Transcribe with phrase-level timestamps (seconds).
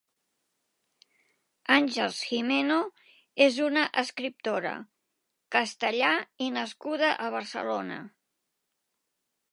[1.75, 2.79] Àngels Gimeno
[3.47, 4.73] és una escriptora,
[5.57, 6.11] castellà
[6.47, 8.01] i nascuda a Barcelona.